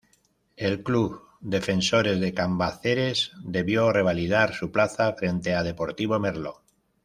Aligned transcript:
El 0.55 0.81
Club 0.81 1.21
Defensores 1.41 2.19
de 2.19 2.33
Cambaceres 2.33 3.33
debió 3.45 3.91
revalidar 3.93 4.55
su 4.55 4.71
plaza 4.71 5.13
frente 5.13 5.53
a 5.53 5.61
Deportivo 5.61 6.19
Merlo. 6.19 6.63